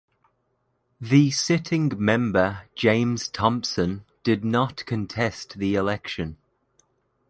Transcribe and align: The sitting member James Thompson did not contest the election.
The 0.99 1.29
sitting 1.29 1.91
member 1.95 2.63
James 2.73 3.27
Thompson 3.29 4.03
did 4.23 4.43
not 4.43 4.83
contest 4.87 5.59
the 5.59 5.75
election. 5.75 6.37